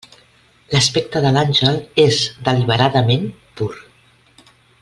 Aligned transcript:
L'aspecte 0.75 1.21
de 1.25 1.33
l'àngel 1.35 1.77
és 2.05 2.23
deliberadament 2.49 3.31
pur. 3.61 3.73